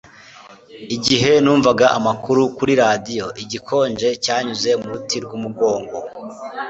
[0.95, 5.95] igihe numvaga amakuru kuri radiyo, igikonje cyanyuze mu ruti rw'umugongo